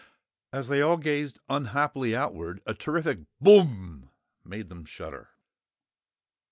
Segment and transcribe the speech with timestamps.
[0.51, 4.09] As they all gazed unhappily outward, a terrific "BOOM"
[4.43, 5.29] made them all shudder.